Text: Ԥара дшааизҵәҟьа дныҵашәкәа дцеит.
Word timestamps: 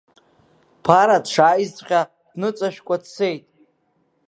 Ԥара 0.83 1.17
дшааизҵәҟьа 1.23 2.01
дныҵашәкәа 2.31 2.95
дцеит. 3.01 3.43